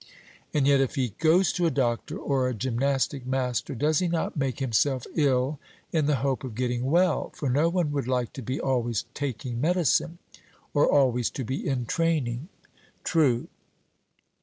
[0.51, 4.35] And yet if he goes to a doctor or a gymnastic master, does he not
[4.35, 5.59] make himself ill
[5.91, 7.29] in the hope of getting well?
[7.35, 10.17] for no one would like to be always taking medicine,
[10.73, 12.47] or always to be in training.
[13.03, 13.47] 'True.'